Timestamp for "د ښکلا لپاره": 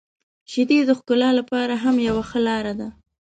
0.87-1.73